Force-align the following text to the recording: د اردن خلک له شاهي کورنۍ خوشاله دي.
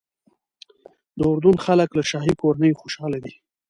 د 1.17 1.19
اردن 1.31 1.55
خلک 1.65 1.89
له 1.97 2.03
شاهي 2.11 2.33
کورنۍ 2.41 2.71
خوشاله 2.81 3.19
دي. 3.25 3.33